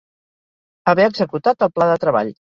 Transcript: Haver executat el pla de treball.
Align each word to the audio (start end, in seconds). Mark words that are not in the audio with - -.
Haver 0.93 1.05
executat 1.11 1.69
el 1.69 1.73
pla 1.77 1.91
de 1.93 2.01
treball. 2.07 2.35